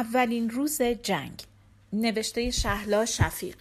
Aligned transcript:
اولین 0.00 0.50
روز 0.50 0.82
جنگ. 0.82 1.42
نوشته 1.92 2.50
شهلا 2.50 3.06
شفیق. 3.06 3.56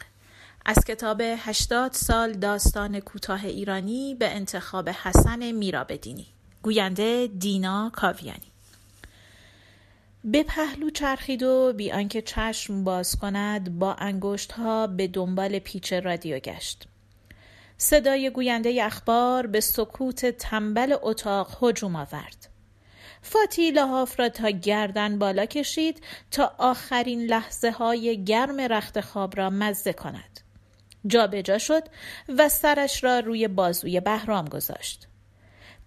از 0.65 0.78
کتاب 0.88 1.21
80 1.21 1.94
سال 1.94 2.33
داستان 2.33 2.99
کوتاه 2.99 3.46
ایرانی 3.46 4.15
به 4.19 4.29
انتخاب 4.29 4.89
حسن 4.89 5.52
میرابدینی. 5.52 6.25
گوینده 6.63 7.28
دینا 7.39 7.92
کاویانی. 7.96 8.52
به 10.24 10.44
پهلو 10.44 10.89
چرخید 10.89 11.44
و 11.44 11.74
بی 11.74 11.92
آنکه 11.92 12.21
چشم 12.21 12.83
باز 12.83 13.15
کند 13.15 13.79
با 13.79 13.94
انگشت 13.94 14.51
ها 14.51 14.87
به 14.87 15.08
دنبال 15.08 15.60
پیچ 15.60 15.94
رادیو 15.94 16.40
گشت. 16.40 16.88
صدای 17.77 18.30
گوینده 18.30 18.85
اخبار 18.85 19.48
به 19.48 19.59
سکوت 19.59 20.26
تنبل 20.26 20.95
اتاق 21.01 21.63
هجوم 21.63 21.95
آورد. 21.95 22.48
فاتی 23.21 23.71
لحاف 23.71 24.19
را 24.19 24.29
تا 24.29 24.49
گردن 24.49 25.19
بالا 25.19 25.45
کشید 25.45 26.03
تا 26.31 26.53
آخرین 26.57 27.25
لحظه 27.25 27.71
های 27.71 28.23
گرم 28.23 28.61
رخت 28.61 29.01
خواب 29.01 29.37
را 29.37 29.49
مزه 29.49 29.93
کند. 29.93 30.39
جابجا 31.07 31.41
جا 31.41 31.57
شد 31.57 31.83
و 32.37 32.49
سرش 32.49 33.03
را 33.03 33.19
روی 33.19 33.47
بازوی 33.47 33.99
بهرام 33.99 34.45
گذاشت. 34.45 35.07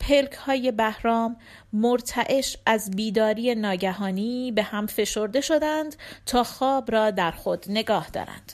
پلک 0.00 0.32
های 0.32 0.72
بهرام 0.72 1.36
مرتعش 1.72 2.56
از 2.66 2.90
بیداری 2.90 3.54
ناگهانی 3.54 4.52
به 4.52 4.62
هم 4.62 4.86
فشرده 4.86 5.40
شدند 5.40 5.96
تا 6.26 6.44
خواب 6.44 6.92
را 6.92 7.10
در 7.10 7.30
خود 7.30 7.64
نگاه 7.68 8.10
دارند. 8.10 8.52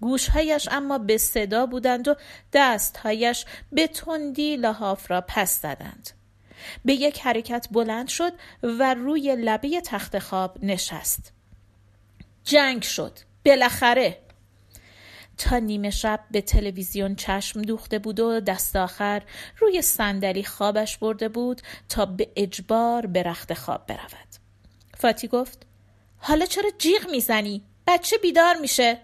گوشهایش 0.00 0.68
اما 0.70 0.98
به 0.98 1.18
صدا 1.18 1.66
بودند 1.66 2.08
و 2.08 2.14
دستهایش 2.52 3.44
به 3.72 3.86
تندی 3.86 4.56
لحاف 4.56 5.10
را 5.10 5.24
پس 5.28 5.62
زدند. 5.62 6.17
به 6.84 6.92
یک 6.92 7.20
حرکت 7.20 7.68
بلند 7.70 8.08
شد 8.08 8.32
و 8.62 8.94
روی 8.94 9.36
لبه 9.36 9.80
تخت 9.80 10.18
خواب 10.18 10.64
نشست. 10.64 11.32
جنگ 12.44 12.82
شد. 12.82 13.18
بالاخره. 13.44 14.18
تا 15.38 15.58
نیمه 15.58 15.90
شب 15.90 16.20
به 16.30 16.40
تلویزیون 16.40 17.14
چشم 17.14 17.62
دوخته 17.62 17.98
بود 17.98 18.20
و 18.20 18.40
دست 18.40 18.76
آخر 18.76 19.22
روی 19.58 19.82
صندلی 19.82 20.44
خوابش 20.44 20.98
برده 20.98 21.28
بود 21.28 21.62
تا 21.88 22.06
به 22.06 22.28
اجبار 22.36 23.06
به 23.06 23.22
رخت 23.22 23.54
خواب 23.54 23.86
برود. 23.86 24.28
فاتی 24.98 25.28
گفت 25.28 25.66
حالا 26.18 26.46
چرا 26.46 26.70
جیغ 26.78 27.10
می‌زنی؟ 27.10 27.62
بچه 27.86 28.18
بیدار 28.18 28.56
میشه. 28.56 28.98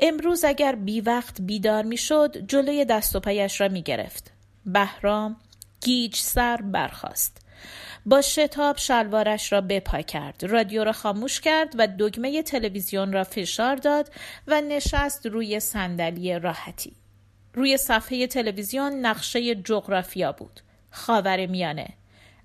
امروز 0.00 0.44
اگر 0.44 0.74
بی 0.74 1.00
وقت 1.00 1.40
بیدار 1.40 1.82
می‌شد 1.82 2.46
جلوی 2.46 2.84
دست 2.84 3.16
و 3.16 3.20
پایش 3.20 3.60
را 3.60 3.68
می‌گرفت. 3.68 4.30
بهرام 4.66 5.36
گیج 5.84 6.16
سر 6.16 6.56
برخاست. 6.56 7.44
با 8.06 8.20
شتاب 8.20 8.76
شلوارش 8.76 9.52
را 9.52 9.60
بپا 9.60 10.02
کرد. 10.02 10.44
رادیو 10.44 10.84
را 10.84 10.92
خاموش 10.92 11.40
کرد 11.40 11.74
و 11.78 11.86
دگمه 11.86 12.42
تلویزیون 12.42 13.12
را 13.12 13.24
فشار 13.24 13.76
داد 13.76 14.12
و 14.46 14.60
نشست 14.60 15.26
روی 15.26 15.60
صندلی 15.60 16.38
راحتی. 16.38 16.92
روی 17.54 17.76
صفحه 17.76 18.26
تلویزیون 18.26 18.92
نقشه 18.92 19.54
جغرافیا 19.54 20.32
بود. 20.32 20.60
خاور 20.90 21.46
میانه 21.46 21.88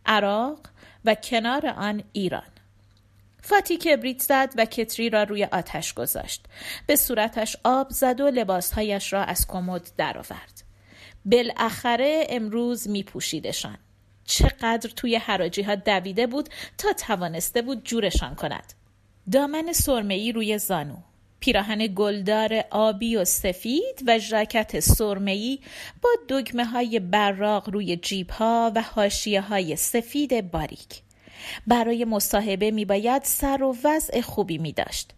عراق 0.05 0.59
و 1.05 1.15
کنار 1.15 1.67
آن 1.67 2.03
ایران. 2.11 2.51
فاتی 3.41 3.77
کبریت 3.77 4.21
زد 4.21 4.53
و 4.57 4.65
کتری 4.65 5.09
را 5.09 5.23
روی 5.23 5.43
آتش 5.43 5.93
گذاشت. 5.93 6.45
به 6.87 6.95
صورتش 6.95 7.57
آب 7.63 7.89
زد 7.89 8.21
و 8.21 8.27
لباسهایش 8.27 9.13
را 9.13 9.23
از 9.23 9.47
کمد 9.47 9.91
درآورد. 9.97 10.68
بالاخره 11.25 12.27
امروز 12.29 12.89
می 12.89 13.03
پوشیدشان. 13.03 13.77
چقدر 14.25 14.89
توی 14.89 15.15
حراجی 15.15 15.61
ها 15.61 15.75
دویده 15.75 16.27
بود 16.27 16.49
تا 16.77 16.93
توانسته 16.93 17.61
بود 17.61 17.83
جورشان 17.83 18.35
کند. 18.35 18.73
دامن 19.31 19.73
سرمه‌ای 19.73 20.31
روی 20.31 20.57
زانو 20.57 20.97
پیراهن 21.39 21.87
گلدار 21.87 22.63
آبی 22.71 23.15
و 23.15 23.25
سفید 23.25 24.03
و 24.07 24.19
ژاکت 24.19 24.79
سرمه‌ای 24.79 25.59
با 26.01 26.09
دگمه 26.29 26.65
های 26.65 26.99
براق 26.99 27.69
روی 27.69 27.97
جیب 27.97 28.29
ها 28.29 28.71
و 28.75 28.81
حاشیه 28.81 29.41
های 29.41 29.75
سفید 29.75 30.51
باریک 30.51 31.01
برای 31.67 32.05
مصاحبه 32.05 32.71
می 32.71 32.85
باید 32.85 33.23
سر 33.23 33.63
و 33.63 33.77
وضع 33.83 34.21
خوبی 34.21 34.57
می 34.57 34.71
داشت 34.71 35.11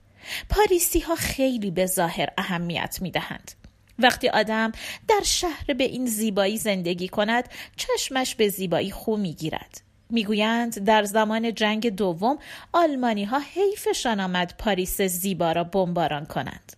پاریسی 0.49 0.99
ها 0.99 1.15
خیلی 1.15 1.71
به 1.71 1.85
ظاهر 1.85 2.29
اهمیت 2.37 2.97
می 3.01 3.11
دهند 3.11 3.51
وقتی 3.99 4.29
آدم 4.29 4.71
در 5.07 5.21
شهر 5.23 5.73
به 5.73 5.83
این 5.83 6.05
زیبایی 6.05 6.57
زندگی 6.57 7.07
کند 7.07 7.49
چشمش 7.75 8.35
به 8.35 8.49
زیبایی 8.49 8.91
خو 8.91 9.17
می‌گیرد. 9.17 9.81
می‌گویند 10.09 10.79
در 10.83 11.03
زمان 11.03 11.53
جنگ 11.53 11.89
دوم 11.89 12.37
آلمانی 12.73 13.23
ها 13.23 13.39
حیفشان 13.39 14.19
آمد 14.19 14.53
پاریس 14.57 15.01
زیبا 15.01 15.51
را 15.51 15.63
بمباران 15.63 16.25
کنند. 16.25 16.73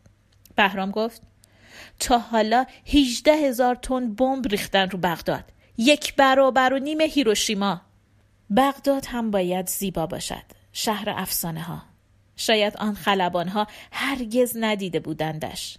بهرام 0.55 0.91
گفت 0.91 1.21
تا 1.99 2.17
حالا 2.17 2.65
18 2.85 3.31
هزار 3.31 3.75
تن 3.75 4.13
بمب 4.15 4.47
ریختن 4.47 4.89
رو 4.89 4.99
بغداد. 4.99 5.43
یک 5.77 6.15
برابر 6.15 6.73
و 6.73 6.79
نیم 6.79 7.01
هیروشیما. 7.01 7.81
بغداد 8.55 9.05
هم 9.05 9.31
باید 9.31 9.67
زیبا 9.67 10.05
باشد 10.05 10.43
شهر 10.73 11.09
افسانه 11.09 11.61
ها 11.61 11.81
شاید 12.35 12.77
آن 12.77 12.93
خلبان 12.95 13.47
ها 13.47 13.67
هرگز 13.91 14.57
ندیده 14.59 14.99
بودندش. 14.99 15.77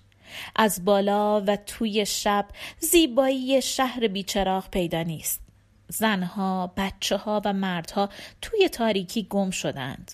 از 0.57 0.85
بالا 0.85 1.41
و 1.41 1.57
توی 1.57 2.07
شب 2.07 2.47
زیبایی 2.79 3.63
شهر 3.63 4.09
بیچراغ 4.09 4.71
پیدا 4.71 5.03
نیست 5.03 5.41
زنها، 5.89 6.73
بچه 6.77 7.17
ها 7.17 7.43
و 7.45 7.53
مردها 7.53 8.09
توی 8.43 8.69
تاریکی 8.69 9.27
گم 9.31 9.51
شدند 9.51 10.13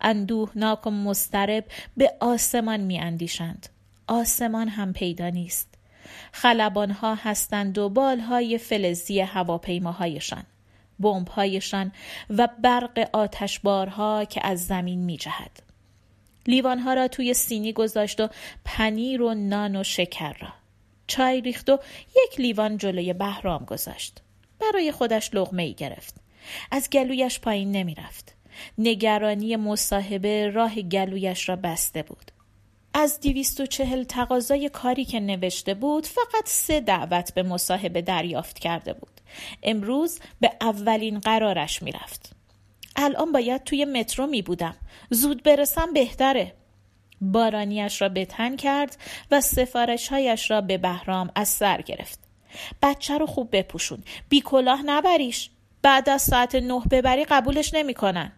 اندوهناک 0.00 0.86
و 0.86 0.90
مسترب 0.90 1.64
به 1.96 2.12
آسمان 2.20 2.80
می 2.80 2.98
اندیشند. 2.98 3.68
آسمان 4.06 4.68
هم 4.68 4.92
پیدا 4.92 5.28
نیست 5.28 5.74
خلبانها 6.32 7.14
هستند 7.14 7.78
و 7.78 7.88
بالهای 7.88 8.58
فلزی 8.58 9.20
هواپیماهایشان 9.20 10.42
بمبهایشان 11.00 11.92
و 12.30 12.48
برق 12.62 13.08
آتشبارها 13.12 14.24
که 14.24 14.46
از 14.46 14.66
زمین 14.66 15.04
می 15.04 15.16
جهد. 15.16 15.65
لیوانها 16.46 16.94
را 16.94 17.08
توی 17.08 17.34
سینی 17.34 17.72
گذاشت 17.72 18.20
و 18.20 18.28
پنیر 18.64 19.22
و 19.22 19.34
نان 19.34 19.76
و 19.76 19.84
شکر 19.84 20.32
را. 20.32 20.48
چای 21.06 21.40
ریخت 21.40 21.70
و 21.70 21.78
یک 22.16 22.40
لیوان 22.40 22.76
جلوی 22.76 23.12
بهرام 23.12 23.64
گذاشت. 23.64 24.22
برای 24.60 24.92
خودش 24.92 25.30
لغمه 25.34 25.62
ای 25.62 25.74
گرفت. 25.74 26.14
از 26.70 26.90
گلویش 26.90 27.40
پایین 27.40 27.72
نمی 27.72 27.94
رفت. 27.94 28.34
نگرانی 28.78 29.56
مصاحبه 29.56 30.50
راه 30.50 30.82
گلویش 30.82 31.48
را 31.48 31.56
بسته 31.56 32.02
بود. 32.02 32.30
از 32.94 33.20
دیویست 33.20 33.60
و 33.60 33.66
چهل 33.66 34.04
تقاضای 34.04 34.68
کاری 34.68 35.04
که 35.04 35.20
نوشته 35.20 35.74
بود 35.74 36.06
فقط 36.06 36.44
سه 36.44 36.80
دعوت 36.80 37.34
به 37.34 37.42
مصاحبه 37.42 38.02
دریافت 38.02 38.58
کرده 38.58 38.92
بود. 38.92 39.20
امروز 39.62 40.18
به 40.40 40.52
اولین 40.60 41.18
قرارش 41.18 41.82
می‌رفت. 41.82 42.35
الان 42.96 43.32
باید 43.32 43.64
توی 43.64 43.84
مترو 43.84 44.26
می 44.26 44.42
بودم. 44.42 44.74
زود 45.10 45.42
برسم 45.42 45.92
بهتره. 45.92 46.52
بارانیش 47.20 48.02
را 48.02 48.08
به 48.08 48.24
تن 48.24 48.56
کرد 48.56 48.96
و 49.30 49.40
سفارشهایش 49.40 50.50
را 50.50 50.60
به 50.60 50.78
بهرام 50.78 51.30
از 51.34 51.48
سر 51.48 51.80
گرفت. 51.80 52.18
بچه 52.82 53.18
رو 53.18 53.26
خوب 53.26 53.56
بپوشون. 53.56 54.02
بی 54.28 54.40
کلاه 54.40 54.82
نبریش. 54.82 55.50
بعد 55.82 56.08
از 56.08 56.22
ساعت 56.22 56.54
نه 56.54 56.82
ببری 56.90 57.24
قبولش 57.24 57.74
نمی‌کنن. 57.74 58.32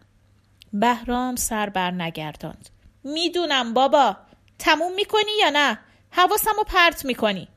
بهرام 0.73 1.35
سر 1.35 1.69
بر 1.69 1.91
نگرداند. 1.91 2.69
می‌دونم 3.03 3.73
بابا. 3.73 4.17
تموم 4.59 4.93
می‌کنی 4.93 5.31
یا 5.41 5.49
نه؟ 5.49 5.79
حواسم 6.11 6.51
رو 6.57 6.63
پرت 6.63 7.05
می‌کنی 7.05 7.47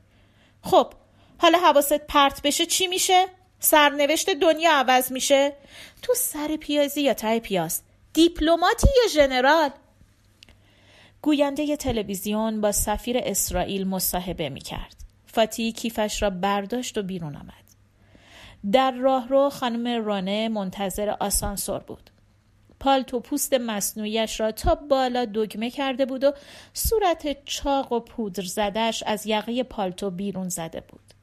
خب 0.61 0.93
حالا 1.37 1.59
حواست 1.59 1.93
پرت 2.07 2.41
بشه 2.41 2.65
چی 2.65 2.87
میشه؟ 2.87 3.25
سرنوشت 3.65 4.29
دنیا 4.29 4.71
عوض 4.71 5.11
میشه؟ 5.11 5.53
تو 6.01 6.13
سر 6.13 6.57
پیازی 6.57 7.01
یا 7.01 7.13
ته 7.13 7.39
پیاز؟ 7.39 7.81
دیپلماتی 8.13 8.87
یا 9.03 9.09
ژنرال 9.09 9.69
گوینده 11.21 11.77
تلویزیون 11.77 12.61
با 12.61 12.71
سفیر 12.71 13.17
اسرائیل 13.23 13.87
مصاحبه 13.87 14.49
می‌کرد. 14.49 14.95
فاتی 15.25 15.71
کیفش 15.71 16.21
را 16.21 16.29
برداشت 16.29 16.97
و 16.97 17.03
بیرون 17.03 17.35
آمد. 17.35 17.63
در 18.71 18.91
راهرو 18.91 19.49
خانم 19.49 20.05
رانه 20.05 20.49
منتظر 20.49 21.09
آسانسور 21.19 21.79
بود. 21.79 22.09
پالتو 22.79 23.19
پوست 23.19 23.53
مصنوعیش 23.53 24.39
را 24.39 24.51
تا 24.51 24.75
بالا 24.75 25.25
دگمه 25.25 25.69
کرده 25.69 26.05
بود 26.05 26.23
و 26.23 26.33
صورت 26.73 27.45
چاق 27.45 27.91
و 27.91 27.99
پودر 27.99 28.43
زدش 28.43 29.03
از 29.05 29.27
یقه 29.27 29.63
پالتو 29.63 30.09
بیرون 30.09 30.49
زده 30.49 30.81
بود. 30.81 31.22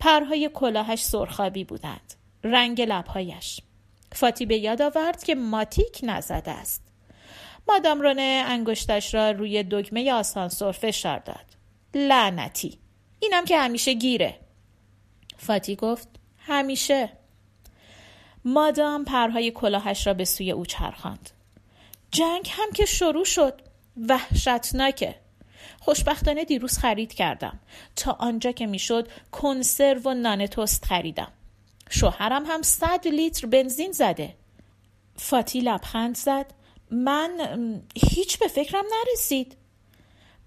پرهای 0.00 0.50
کلاهش 0.54 1.02
سرخابی 1.02 1.64
بودند. 1.64 2.14
رنگ 2.44 2.80
لبهایش. 2.80 3.60
فاتی 4.12 4.46
به 4.46 4.56
یاد 4.58 4.82
آورد 4.82 5.24
که 5.24 5.34
ماتیک 5.34 6.00
نزده 6.02 6.50
است. 6.50 6.82
مادام 7.68 8.00
رونه 8.00 8.44
انگشتش 8.46 9.14
را 9.14 9.30
روی 9.30 9.62
دکمه 9.62 10.12
آسانسور 10.12 10.72
فشار 10.72 11.18
داد. 11.18 11.44
لعنتی. 11.94 12.78
اینم 13.20 13.44
که 13.44 13.58
همیشه 13.58 13.92
گیره. 13.92 14.38
فاتی 15.36 15.76
گفت 15.76 16.08
همیشه. 16.38 17.08
مادام 18.44 19.04
پرهای 19.04 19.50
کلاهش 19.50 20.06
را 20.06 20.14
به 20.14 20.24
سوی 20.24 20.50
او 20.50 20.66
چرخاند. 20.66 21.30
جنگ 22.10 22.48
هم 22.50 22.72
که 22.72 22.84
شروع 22.84 23.24
شد. 23.24 23.60
وحشتناکه. 24.08 25.14
خوشبختانه 25.88 26.44
دیروز 26.44 26.78
خرید 26.78 27.14
کردم. 27.14 27.58
تا 27.96 28.12
آنجا 28.12 28.52
که 28.52 28.66
می‌شد 28.66 29.08
کنسرو 29.32 30.00
و 30.04 30.14
نان 30.14 30.46
توست 30.46 30.84
خریدم. 30.84 31.32
شوهرم 31.90 32.44
هم 32.46 32.62
صد 32.62 33.08
لیتر 33.08 33.46
بنزین 33.46 33.92
زده. 33.92 34.34
فاتی 35.16 35.60
لبخند 35.60 36.16
زد. 36.16 36.46
من 36.90 37.30
هیچ 38.10 38.38
به 38.38 38.48
فکرم 38.48 38.84
نرسید. 39.06 39.56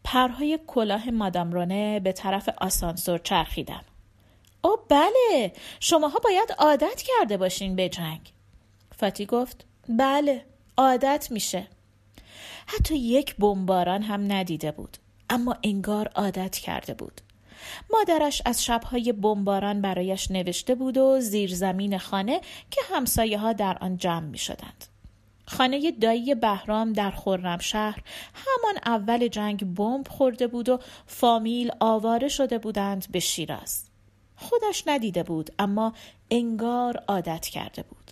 پرهای 0.04 0.60
کلاه 0.68 1.10
مادام 1.10 1.52
رونه 1.52 2.00
به 2.00 2.12
طرف 2.12 2.50
آسانسور 2.58 3.18
چرخیدم. 3.18 3.84
او 4.62 4.78
بله. 4.90 5.54
شماها 5.80 6.20
باید 6.20 6.56
عادت 6.58 7.02
کرده 7.02 7.38
باشین 7.38 7.76
به 7.76 7.90
جنگ. 7.90 8.34
فاتی 8.98 9.26
گفت 9.26 9.66
بله 9.90 10.46
عادت 10.78 11.28
میشه. 11.32 11.68
حتی 12.68 12.98
یک 12.98 13.36
بمباران 13.36 14.02
هم 14.02 14.32
ندیده 14.32 14.72
بود. 14.72 14.98
اما 15.32 15.58
انگار 15.64 16.08
عادت 16.08 16.58
کرده 16.58 16.94
بود 16.94 17.22
مادرش 17.94 18.42
از 18.46 18.64
شبهای 18.64 19.12
بمباران 19.12 19.82
برایش 19.82 20.32
نوشته 20.32 20.76
بود 20.76 20.98
و 20.98 21.20
زیر 21.20 21.56
زمین 21.56 21.98
خانه 21.98 22.42
که 22.72 22.82
همسایه 22.94 23.38
ها 23.38 23.54
در 23.54 23.78
آن 23.82 23.98
جمع 23.98 24.26
می 24.26 24.38
شدند. 24.38 24.86
خانه 25.46 25.92
دایی 25.92 26.36
بهرام 26.36 26.94
در 26.94 27.14
شهر 27.60 28.04
همان 28.34 28.82
اول 28.86 29.28
جنگ 29.28 29.76
بمب 29.76 30.08
خورده 30.08 30.48
بود 30.48 30.70
و 30.70 30.80
فامیل 31.06 31.72
آواره 31.80 32.28
شده 32.28 32.58
بودند 32.58 33.08
به 33.12 33.20
شیراز. 33.20 33.84
خودش 34.36 34.84
ندیده 34.88 35.24
بود 35.24 35.50
اما 35.60 35.94
انگار 36.32 37.04
عادت 37.08 37.46
کرده 37.46 37.84
بود. 37.84 38.12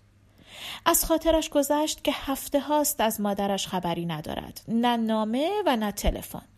از 0.85 1.05
خاطرش 1.05 1.49
گذشت 1.49 2.03
که 2.03 2.11
هفته 2.15 2.59
هاست 2.59 3.01
از 3.01 3.21
مادرش 3.21 3.67
خبری 3.67 4.05
ندارد 4.05 4.61
نه 4.67 4.97
نامه 4.97 5.49
و 5.65 5.75
نه 5.75 5.91
تلفن 5.91 6.48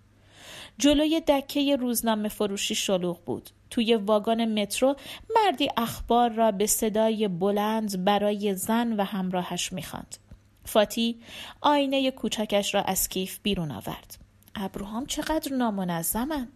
جلوی 0.81 1.21
دکه 1.27 1.75
روزنامه 1.75 2.29
فروشی 2.29 2.75
شلوغ 2.75 3.23
بود. 3.25 3.49
توی 3.69 3.95
واگن 3.95 4.61
مترو 4.61 4.95
مردی 5.35 5.69
اخبار 5.77 6.29
را 6.29 6.51
به 6.51 6.67
صدای 6.67 7.27
بلند 7.27 8.03
برای 8.05 8.55
زن 8.55 8.93
و 8.93 9.03
همراهش 9.03 9.73
می‌خواند. 9.73 10.17
فاتی 10.65 11.19
آینه 11.61 12.11
کوچکش 12.11 12.75
را 12.75 12.81
از 12.81 13.09
کیف 13.09 13.39
بیرون 13.43 13.71
آورد. 13.71 14.17
ابروهام 14.55 15.05
چقدر 15.05 15.53
نامنظمن. 15.53 16.47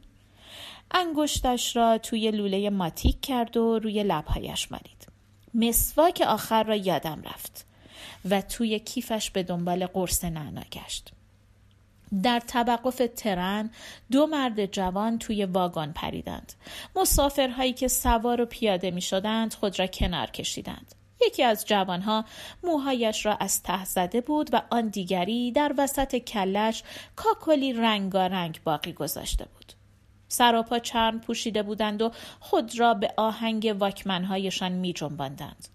انگشتش 0.92 1.75
را 1.75 1.98
توی 1.98 2.31
لوله 2.31 2.69
ماتیک 2.69 3.22
کرد 3.22 3.57
و 3.57 3.80
روی 3.80 4.04
لبهایش 4.04 4.72
مالید. 4.72 5.07
مسواک 5.54 6.24
آخر 6.27 6.63
را 6.63 6.75
یادم 6.75 7.22
رفت 7.25 7.66
و 8.30 8.42
توی 8.42 8.80
کیفش 8.80 9.30
به 9.31 9.44
دنبال 9.44 9.86
قرص 9.86 10.24
نعنا 10.24 10.63
گشت. 10.72 11.12
در 12.23 12.39
توقف 12.39 13.01
ترن 13.15 13.69
دو 14.12 14.27
مرد 14.27 14.65
جوان 14.65 15.19
توی 15.19 15.45
واگن 15.45 15.91
پریدند. 15.91 16.53
مسافرهایی 16.95 17.73
که 17.73 17.88
سوار 17.88 18.41
و 18.41 18.45
پیاده 18.45 18.91
می 18.91 19.01
شدند 19.01 19.53
خود 19.53 19.79
را 19.79 19.88
کنار 19.88 20.27
کشیدند. 20.27 20.95
یکی 21.21 21.44
از 21.44 21.65
جوانها 21.65 22.25
موهایش 22.63 23.25
را 23.25 23.35
از 23.35 23.63
ته 23.63 23.85
زده 23.85 24.21
بود 24.21 24.50
و 24.53 24.62
آن 24.69 24.88
دیگری 24.88 25.51
در 25.51 25.73
وسط 25.77 26.15
کلش 26.15 26.83
کاکلی 27.15 27.73
رنگارنگ 27.73 28.59
باقی 28.63 28.94
گذاشته 28.94 29.45
بود. 29.45 29.73
سراپا 30.27 30.79
چرم 30.79 31.19
پوشیده 31.19 31.63
بودند 31.63 32.01
و 32.01 32.12
خود 32.39 32.79
را 32.79 32.94
به 32.94 33.13
آهنگ 33.17 33.75
واکمنهایشان 33.79 34.71
می 34.71 34.94
جنباندند. 34.94 35.67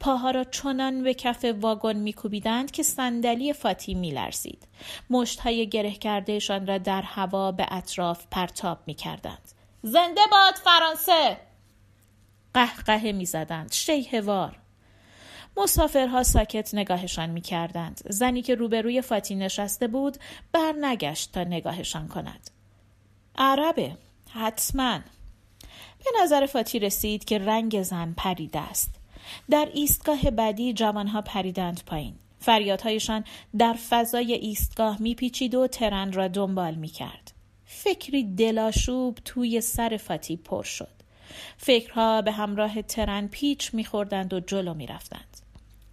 پاها 0.00 0.30
را 0.30 0.44
چنان 0.44 1.02
به 1.02 1.14
کف 1.14 1.44
واگن 1.60 1.96
میکوبیدند 1.96 2.70
که 2.70 2.82
صندلی 2.82 3.52
فاتی 3.52 3.94
میلرزید. 3.94 4.68
مشتهای 5.10 5.68
گره 5.68 5.92
کردهشان 5.92 6.66
را 6.66 6.78
در 6.78 7.02
هوا 7.02 7.52
به 7.52 7.66
اطراف 7.70 8.26
پرتاب 8.30 8.78
می‌کردند. 8.86 9.52
زنده 9.82 10.20
باد 10.30 10.54
فرانسه! 10.54 11.36
قهقه 12.54 13.12
می‌زدند. 13.12 13.72
شیهوار 13.72 14.56
مسافرها 15.56 16.22
ساکت 16.22 16.74
نگاهشان 16.74 17.30
می‌کردند. 17.30 18.00
زنی 18.08 18.42
که 18.42 18.54
روبروی 18.54 19.02
فاتی 19.02 19.34
نشسته 19.34 19.88
بود 19.88 20.16
برنگشت 20.52 21.32
تا 21.32 21.44
نگاهشان 21.44 22.08
کند. 22.08 22.50
عربه 23.38 23.96
حتما. 24.30 24.98
به 25.98 26.10
نظر 26.22 26.46
فاتی 26.46 26.78
رسید 26.78 27.24
که 27.24 27.38
رنگ 27.38 27.82
زن 27.82 28.14
پریده 28.16 28.58
است. 28.58 28.99
در 29.50 29.68
ایستگاه 29.74 30.30
بعدی 30.30 30.72
جوانها 30.72 31.22
پریدند 31.22 31.82
پایین 31.86 32.14
فریادهایشان 32.40 33.24
در 33.58 33.72
فضای 33.72 34.32
ایستگاه 34.32 35.02
میپیچید 35.02 35.54
و 35.54 35.66
ترن 35.66 36.12
را 36.12 36.28
دنبال 36.28 36.74
می‌کرد 36.74 37.32
فکری 37.64 38.34
دلاشوب 38.34 39.18
توی 39.24 39.60
سر 39.60 39.96
فاتی 39.96 40.36
پر 40.36 40.62
شد 40.62 41.00
فکرها 41.56 42.22
به 42.22 42.32
همراه 42.32 42.82
ترن 42.82 43.28
پیچ 43.28 43.74
میخوردند 43.74 44.32
و 44.34 44.40
جلو 44.40 44.74
می‌رفتند 44.74 45.30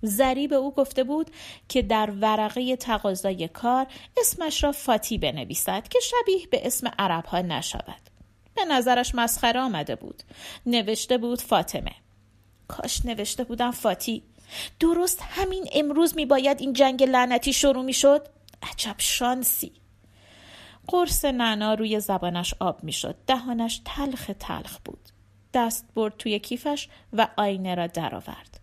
زری 0.01 0.47
به 0.47 0.55
او 0.55 0.73
گفته 0.73 1.03
بود 1.03 1.31
که 1.69 1.81
در 1.81 2.11
ورقه 2.11 2.75
تقاضای 2.75 3.47
کار 3.47 3.87
اسمش 4.17 4.63
را 4.63 4.71
فاتی 4.71 5.17
بنویسد 5.17 5.87
که 5.87 5.99
شبیه 5.99 6.47
به 6.51 6.67
اسم 6.67 6.91
عرب 6.99 7.25
ها 7.25 7.41
نشود. 7.41 8.01
به 8.55 8.65
نظرش 8.65 9.15
مسخره 9.15 9.59
آمده 9.59 9.95
بود. 9.95 10.23
نوشته 10.65 11.17
بود 11.17 11.41
فاطمه. 11.41 11.91
کاش 12.67 13.05
نوشته 13.05 13.43
بودم 13.43 13.71
فاتی. 13.71 14.23
درست 14.79 15.21
همین 15.21 15.65
امروز 15.73 16.15
می 16.15 16.25
باید 16.25 16.61
این 16.61 16.73
جنگ 16.73 17.03
لعنتی 17.03 17.53
شروع 17.53 17.83
می 17.83 17.93
شد؟ 17.93 18.27
عجب 18.71 18.95
شانسی. 18.97 19.71
قرص 20.87 21.25
نعنا 21.25 21.73
روی 21.73 21.99
زبانش 21.99 22.53
آب 22.59 22.83
می 22.83 22.93
شد. 22.93 23.15
دهانش 23.27 23.81
تلخ 23.85 24.31
تلخ 24.39 24.79
بود. 24.85 25.09
دست 25.53 25.85
برد 25.95 26.17
توی 26.17 26.39
کیفش 26.39 26.89
و 27.13 27.27
آینه 27.37 27.75
را 27.75 27.87
درآورد. 27.87 28.59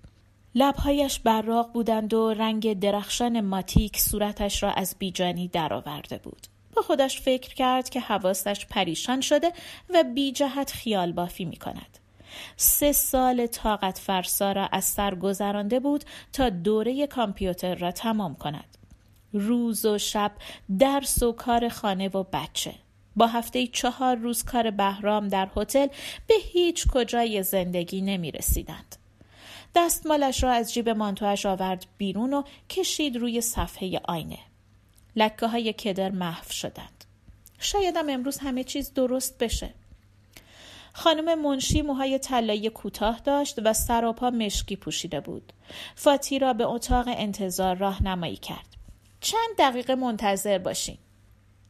لبهایش 0.54 1.18
براق 1.18 1.72
بودند 1.72 2.14
و 2.14 2.34
رنگ 2.34 2.78
درخشان 2.78 3.40
ماتیک 3.40 3.98
صورتش 3.98 4.62
را 4.62 4.72
از 4.72 4.96
بیجانی 4.98 5.48
درآورده 5.48 6.18
بود. 6.18 6.46
با 6.76 6.82
خودش 6.82 7.20
فکر 7.20 7.54
کرد 7.54 7.88
که 7.88 8.00
حواسش 8.00 8.66
پریشان 8.66 9.20
شده 9.20 9.52
و 9.90 10.04
بی 10.14 10.32
جهت 10.32 10.72
خیال 10.72 11.12
بافی 11.12 11.44
می 11.44 11.56
کند. 11.56 11.98
سه 12.56 12.92
سال 12.92 13.46
طاقت 13.46 13.98
فرسا 13.98 14.52
را 14.52 14.66
از 14.66 14.84
سر 14.84 15.14
گذرانده 15.14 15.80
بود 15.80 16.04
تا 16.32 16.50
دوره 16.50 17.06
کامپیوتر 17.06 17.74
را 17.74 17.92
تمام 17.92 18.34
کند. 18.34 18.78
روز 19.32 19.84
و 19.84 19.98
شب 19.98 20.32
درس 20.78 21.22
و 21.22 21.32
کار 21.32 21.68
خانه 21.68 22.08
و 22.08 22.24
بچه. 22.32 22.74
با 23.16 23.26
هفته 23.26 23.66
چهار 23.66 24.16
روز 24.16 24.44
کار 24.44 24.70
بهرام 24.70 25.28
در 25.28 25.48
هتل 25.56 25.86
به 26.26 26.34
هیچ 26.52 26.86
کجای 26.86 27.42
زندگی 27.42 28.02
نمی 28.02 28.30
رسیدند. 28.30 28.96
دستمالش 29.74 30.42
را 30.42 30.52
از 30.52 30.74
جیب 30.74 30.88
مانتوهش 30.88 31.46
آورد 31.46 31.86
بیرون 31.98 32.34
و 32.34 32.42
کشید 32.70 33.16
روی 33.16 33.40
صفحه 33.40 34.00
آینه. 34.04 34.38
لکه 35.16 35.46
های 35.46 35.72
کدر 35.72 36.10
محو 36.10 36.50
شدند. 36.50 37.04
شایدم 37.58 38.08
امروز 38.08 38.38
همه 38.38 38.64
چیز 38.64 38.94
درست 38.94 39.38
بشه. 39.38 39.74
خانم 40.96 41.42
منشی 41.42 41.82
موهای 41.82 42.18
طلایی 42.18 42.70
کوتاه 42.70 43.20
داشت 43.24 43.58
و 43.64 43.72
سراپا 43.72 44.30
مشکی 44.30 44.76
پوشیده 44.76 45.20
بود. 45.20 45.52
فاتی 45.94 46.38
را 46.38 46.52
به 46.52 46.64
اتاق 46.64 47.04
انتظار 47.08 47.76
راهنمایی 47.76 48.36
کرد. 48.36 48.66
چند 49.20 49.56
دقیقه 49.58 49.94
منتظر 49.94 50.58
باشین. 50.58 50.98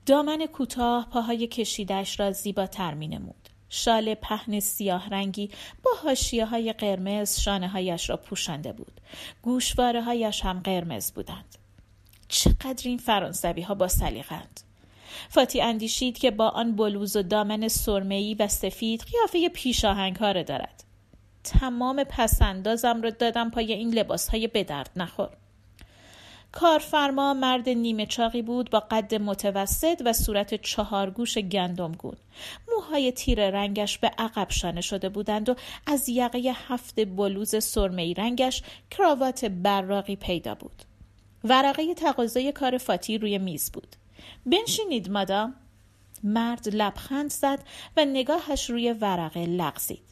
دامن 0.06 0.46
کوتاه 0.46 1.08
پاهای 1.10 1.46
کشیدش 1.46 2.20
را 2.20 2.32
زیباتر 2.32 2.94
می 2.94 3.08
نمود. 3.08 3.48
شال 3.68 4.14
پهن 4.14 4.60
سیاه 4.60 5.08
رنگی 5.08 5.50
با 5.82 5.90
هاشیه 6.02 6.46
های 6.46 6.72
قرمز 6.72 7.40
شانه 7.40 7.68
هایش 7.68 8.10
را 8.10 8.16
پوشانده 8.16 8.72
بود. 8.72 9.00
گوشواره 9.42 10.02
هایش 10.02 10.44
هم 10.44 10.60
قرمز 10.60 11.12
بودند. 11.12 11.58
چقدر 12.28 12.88
این 12.88 12.98
فرانسوی 12.98 13.62
ها 13.62 13.74
با 13.74 13.88
سلیقند. 13.88 14.63
فاتی 15.28 15.60
اندیشید 15.60 16.18
که 16.18 16.30
با 16.30 16.48
آن 16.48 16.76
بلوز 16.76 17.16
و 17.16 17.22
دامن 17.22 17.68
سرمه‌ای 17.68 18.34
و 18.34 18.48
سفید 18.48 19.04
قیافه 19.12 19.48
پیشاهنگ 19.48 20.16
ها 20.16 20.32
دارد. 20.42 20.84
تمام 21.44 22.04
پسندازم 22.04 23.02
را 23.02 23.10
دادم 23.10 23.50
پای 23.50 23.72
این 23.72 23.94
لباس 23.94 24.28
های 24.28 24.46
بدرد 24.46 24.90
نخور. 24.96 25.30
کارفرما 26.54 27.34
مرد 27.34 27.68
نیمه 27.68 28.06
چاقی 28.06 28.42
بود 28.42 28.70
با 28.70 28.80
قد 28.80 29.14
متوسط 29.14 30.02
و 30.04 30.12
صورت 30.12 30.62
چهارگوش 30.62 31.38
گندمگون 31.38 32.16
موهای 32.68 33.12
تیر 33.12 33.50
رنگش 33.50 33.98
به 33.98 34.10
عقب 34.18 34.50
شانه 34.50 34.80
شده 34.80 35.08
بودند 35.08 35.48
و 35.48 35.54
از 35.86 36.08
یقه 36.08 36.54
هفت 36.68 37.00
بلوز 37.00 37.64
سرمه‌ای 37.64 38.14
رنگش 38.14 38.62
کراوات 38.90 39.44
براقی 39.44 40.16
پیدا 40.16 40.54
بود 40.54 40.82
ورقه 41.44 41.94
تقاضای 41.94 42.52
کار 42.52 42.78
فاتی 42.78 43.18
روی 43.18 43.38
میز 43.38 43.72
بود 43.72 43.96
بنشینید 44.46 45.10
مادام 45.10 45.54
مرد 46.22 46.68
لبخند 46.68 47.30
زد 47.30 47.58
و 47.96 48.04
نگاهش 48.04 48.70
روی 48.70 48.92
ورقه 48.92 49.46
لغزید. 49.46 50.04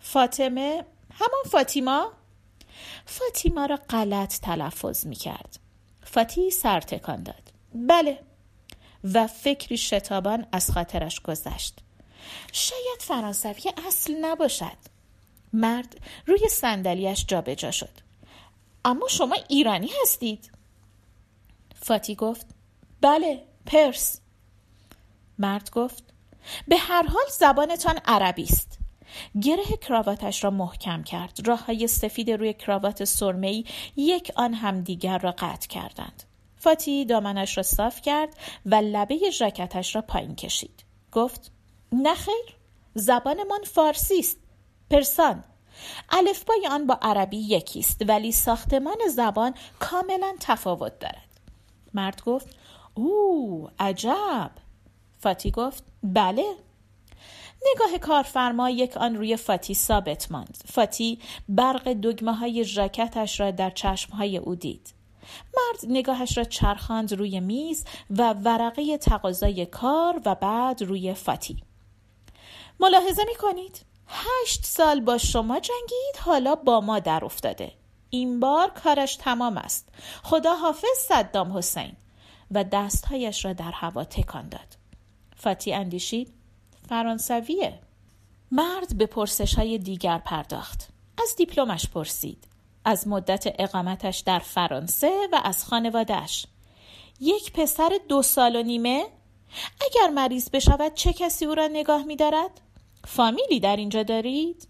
فاطمه 0.00 0.84
همان 1.10 1.42
فاطیما؟ 1.50 2.12
فاطیما 3.06 3.66
را 3.66 3.76
غلط 3.76 4.40
تلفظ 4.40 5.06
می 5.06 5.16
کرد 5.16 5.58
فاتی 6.04 6.50
سر 6.50 6.80
تکان 6.80 7.22
داد. 7.22 7.52
بله. 7.74 8.18
و 9.04 9.26
فکری 9.26 9.76
شتابان 9.76 10.46
از 10.52 10.70
خاطرش 10.70 11.20
گذشت. 11.20 11.78
شاید 12.52 13.00
فرانسوی 13.00 13.72
اصل 13.88 14.14
نباشد. 14.20 14.76
مرد 15.52 15.96
روی 16.26 16.48
صندلیاش 16.48 17.26
جابجا 17.26 17.70
شد. 17.70 17.92
اما 18.84 19.08
شما 19.08 19.36
ایرانی 19.48 19.90
هستید. 20.02 20.50
فاتی 21.74 22.14
گفت 22.14 22.46
بله 23.06 23.42
پرس. 23.66 24.20
مرد 25.38 25.70
گفت 25.70 26.04
به 26.68 26.76
هر 26.76 27.02
حال 27.02 27.24
زبانتان 27.38 28.00
عربی 28.04 28.42
است. 28.42 28.78
گره 29.42 29.64
کراواتش 29.64 30.44
را 30.44 30.50
محکم 30.50 31.02
کرد. 31.02 31.40
راه 31.44 31.64
های 31.66 31.86
سفید 31.86 32.30
روی 32.30 32.54
کراوات 32.54 33.04
سرمهای 33.04 33.64
یک 33.96 34.32
آن 34.36 34.54
هم 34.54 34.80
دیگر 34.80 35.18
را 35.18 35.34
قطع 35.38 35.68
کردند. 35.68 36.22
فاتی 36.56 37.04
دامنش 37.04 37.56
را 37.56 37.62
صاف 37.62 38.02
کرد 38.02 38.36
و 38.66 38.74
لبه 38.74 39.30
ژاکتش 39.30 39.96
را 39.96 40.02
پایین 40.02 40.34
کشید. 40.34 40.84
گفت 41.12 41.52
نخیر 41.92 42.56
زبانمان 42.94 43.62
فارسی 43.64 44.18
است. 44.18 44.38
پرسان 44.90 45.44
الفبای 46.10 46.68
آن 46.70 46.86
با 46.86 46.98
عربی 47.02 47.38
یکی 47.38 47.78
است 47.78 48.02
ولی 48.08 48.32
ساختمان 48.32 48.98
زبان 49.10 49.54
کاملا 49.78 50.34
تفاوت 50.40 50.98
دارد. 50.98 51.40
مرد 51.94 52.22
گفت 52.22 52.65
او 52.96 53.68
عجب. 53.78 54.50
فاتی 55.18 55.50
گفت 55.50 55.84
بله. 56.02 56.44
نگاه 57.74 57.98
کارفرما 57.98 58.70
یک 58.70 58.96
آن 58.96 59.16
روی 59.16 59.36
فاتی 59.36 59.74
ثابت 59.74 60.32
ماند. 60.32 60.58
فاتی 60.66 61.18
برق 61.48 61.92
دگمه 61.92 62.34
های 62.34 62.64
ژاکتش 62.64 63.40
را 63.40 63.50
در 63.50 63.70
چشم 63.70 64.12
های 64.12 64.36
او 64.38 64.54
دید. 64.54 64.94
مرد 65.56 65.92
نگاهش 65.92 66.38
را 66.38 66.44
چرخاند 66.44 67.12
روی 67.12 67.40
میز 67.40 67.84
و 68.10 68.32
ورقه 68.32 68.98
تقاضای 68.98 69.66
کار 69.66 70.20
و 70.24 70.34
بعد 70.34 70.82
روی 70.82 71.14
فاتی. 71.14 71.62
ملاحظه 72.80 73.24
می 73.24 73.34
کنید 73.34 73.80
هشت 74.08 74.64
سال 74.64 75.00
با 75.00 75.18
شما 75.18 75.60
جنگید 75.60 76.16
حالا 76.20 76.54
با 76.54 76.80
ما 76.80 76.98
در 76.98 77.24
افتاده. 77.24 77.72
این 78.10 78.40
بار 78.40 78.70
کارش 78.70 79.16
تمام 79.16 79.56
است. 79.56 79.88
خدا 80.22 80.54
حافظ 80.54 80.98
صدام 81.08 81.58
حسین. 81.58 81.96
و 82.50 82.64
دستهایش 82.64 83.44
را 83.44 83.52
در 83.52 83.72
هوا 83.72 84.04
تکان 84.04 84.48
داد. 84.48 84.76
فاتی 85.36 85.74
اندیشید 85.74 86.34
فرانسویه. 86.88 87.80
مرد 88.50 88.98
به 88.98 89.06
پرسش 89.06 89.54
های 89.54 89.78
دیگر 89.78 90.18
پرداخت. 90.18 90.88
از 91.22 91.36
دیپلمش 91.36 91.88
پرسید. 91.88 92.44
از 92.84 93.08
مدت 93.08 93.44
اقامتش 93.58 94.18
در 94.18 94.38
فرانسه 94.38 95.28
و 95.32 95.40
از 95.44 95.64
خانوادهش 95.64 96.46
یک 97.20 97.52
پسر 97.52 97.98
دو 98.08 98.22
سال 98.22 98.56
و 98.56 98.62
نیمه؟ 98.62 99.06
اگر 99.80 100.10
مریض 100.10 100.50
بشود 100.50 100.94
چه 100.94 101.12
کسی 101.12 101.44
او 101.44 101.54
را 101.54 101.66
نگاه 101.66 102.02
می 102.02 102.16
دارد؟ 102.16 102.60
فامیلی 103.04 103.60
در 103.60 103.76
اینجا 103.76 104.02
دارید؟ 104.02 104.68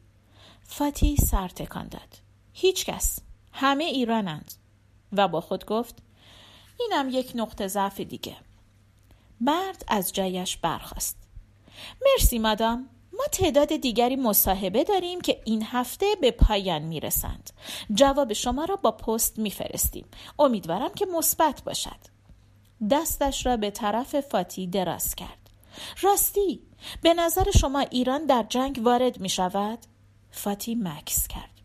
فاتی 0.62 1.16
سر 1.16 1.48
تکان 1.48 1.88
داد. 1.88 2.18
هیچ 2.52 2.84
کس. 2.84 3.18
همه 3.52 3.84
ایرانند. 3.84 4.54
و 5.12 5.28
با 5.28 5.40
خود 5.40 5.64
گفت 5.64 6.02
اینم 6.80 7.08
یک 7.12 7.32
نقطه 7.34 7.66
ضعف 7.66 8.00
دیگه. 8.00 8.36
مرد 9.40 9.84
از 9.88 10.12
جایش 10.12 10.56
برخاست. 10.56 11.16
مرسی 12.04 12.38
مادام. 12.38 12.88
ما 13.12 13.24
تعداد 13.32 13.76
دیگری 13.76 14.16
مصاحبه 14.16 14.84
داریم 14.84 15.20
که 15.20 15.42
این 15.44 15.62
هفته 15.62 16.06
به 16.20 16.30
پایان 16.30 16.82
می‌رسند. 16.82 17.50
جواب 17.94 18.32
شما 18.32 18.64
را 18.64 18.76
با 18.76 18.90
پست 18.90 19.38
میفرستیم. 19.38 20.06
امیدوارم 20.38 20.94
که 20.94 21.06
مثبت 21.06 21.62
باشد. 21.64 22.16
دستش 22.90 23.46
را 23.46 23.56
به 23.56 23.70
طرف 23.70 24.20
فاتی 24.20 24.66
دراز 24.66 25.14
کرد. 25.14 25.50
راستی 26.02 26.60
به 27.02 27.14
نظر 27.14 27.50
شما 27.50 27.80
ایران 27.80 28.26
در 28.26 28.46
جنگ 28.48 28.80
وارد 28.82 29.20
می 29.20 29.28
شود؟ 29.28 29.78
فاتی 30.30 30.74
مکس 30.74 31.28
کرد. 31.28 31.60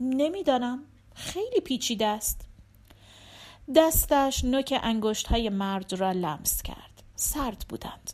نمی‌دانم. 0.00 0.82
خیلی 1.14 1.60
پیچیده 1.60 2.06
است. 2.06 2.40
دستش 3.76 4.44
نوک 4.44 4.80
انگشت 4.82 5.26
های 5.26 5.48
مرد 5.48 5.92
را 5.92 6.12
لمس 6.12 6.62
کرد. 6.62 7.02
سرد 7.16 7.64
بودند. 7.68 8.12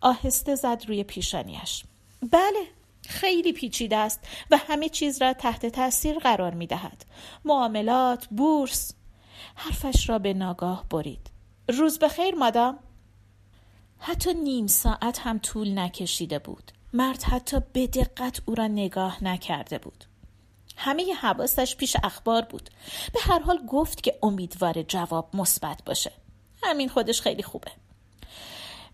آهسته 0.00 0.54
زد 0.54 0.84
روی 0.88 1.04
پیشانیش. 1.04 1.84
بله 2.22 2.66
خیلی 3.08 3.52
پیچیده 3.52 3.96
است 3.96 4.20
و 4.50 4.56
همه 4.56 4.88
چیز 4.88 5.22
را 5.22 5.32
تحت 5.32 5.66
تاثیر 5.66 6.18
قرار 6.18 6.54
می 6.54 6.66
دهد 6.66 7.04
معاملات 7.44 8.26
بورس. 8.26 8.92
حرفش 9.54 10.08
را 10.08 10.18
به 10.18 10.34
ناگاه 10.34 10.84
برید. 10.88 11.30
روز 11.68 11.98
بخیر 11.98 12.34
مادام. 12.34 12.78
حتی 13.98 14.34
نیم 14.34 14.66
ساعت 14.66 15.18
هم 15.18 15.38
طول 15.38 15.78
نکشیده 15.78 16.38
بود. 16.38 16.72
مرد 16.92 17.22
حتی 17.22 17.56
به 17.72 17.86
دقت 17.86 18.40
او 18.46 18.54
را 18.54 18.66
نگاه 18.66 19.24
نکرده 19.24 19.78
بود. 19.78 20.04
همه 20.76 21.14
حواسش 21.14 21.76
پیش 21.76 21.96
اخبار 22.02 22.42
بود. 22.42 22.70
به 23.12 23.20
هر 23.22 23.38
حال 23.38 23.66
گفت 23.66 24.02
که 24.02 24.18
امیدوار 24.22 24.82
جواب 24.82 25.36
مثبت 25.36 25.84
باشه. 25.86 26.12
همین 26.62 26.88
خودش 26.88 27.20
خیلی 27.20 27.42
خوبه. 27.42 27.70